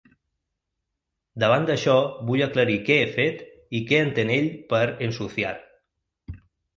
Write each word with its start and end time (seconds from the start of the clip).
Davant 1.43 1.67
d’això 1.69 1.93
vull 2.29 2.41
aclarir 2.45 2.77
que 2.87 2.97
he 3.01 3.03
fet 3.17 3.43
i 3.81 3.81
que 3.91 3.99
entén 4.07 4.31
ell 4.37 4.49
per 4.73 4.81
“ensuciar”. 5.09 5.53